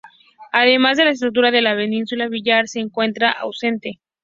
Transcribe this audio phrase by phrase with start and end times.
[0.51, 3.99] Además la estructura de la vesícula biliar se encuentra ausente.